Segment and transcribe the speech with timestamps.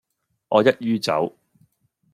[0.49, 1.37] 我一於走